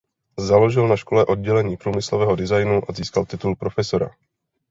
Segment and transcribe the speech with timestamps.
[0.39, 4.09] Založil na škole oddělení průmyslového designu a získal titul profesora.